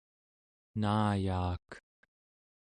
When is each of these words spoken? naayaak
naayaak 0.81 1.67